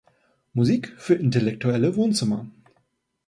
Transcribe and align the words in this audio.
Musik 0.53 0.95
für 0.97 1.13
intellektuelle 1.13 1.95
Wohnzimmer. 1.95 2.47